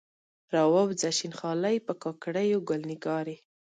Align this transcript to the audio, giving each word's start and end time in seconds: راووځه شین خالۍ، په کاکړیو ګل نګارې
راووځه 0.55 1.09
شین 1.17 1.33
خالۍ، 1.39 1.77
په 1.87 1.93
کاکړیو 2.03 2.59
ګل 2.69 2.81
نګارې 2.91 3.37